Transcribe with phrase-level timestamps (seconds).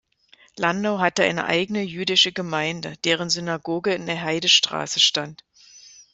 [0.57, 5.43] Landau hatte eine eigene jüdische Gemeinde, deren Synagoge in der Heidestraße stand.